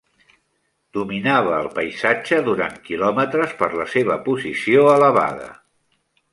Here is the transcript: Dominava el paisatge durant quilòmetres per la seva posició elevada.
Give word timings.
Dominava 0.97 1.51
el 1.57 1.69
paisatge 1.75 2.41
durant 2.49 2.81
quilòmetres 2.89 3.55
per 3.63 3.71
la 3.83 3.89
seva 3.95 4.19
posició 4.31 4.91
elevada. 4.99 5.55